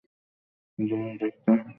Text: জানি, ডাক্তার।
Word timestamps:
জানি, 0.79 1.11
ডাক্তার। 1.17 1.61